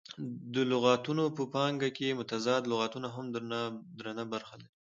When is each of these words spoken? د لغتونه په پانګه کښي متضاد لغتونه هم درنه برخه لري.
د 0.53 0.55
لغتونه 0.71 1.23
په 1.37 1.43
پانګه 1.53 1.89
کښي 1.97 2.09
متضاد 2.19 2.63
لغتونه 2.71 3.07
هم 3.15 3.25
درنه 3.99 4.23
برخه 4.33 4.55
لري. 4.61 4.69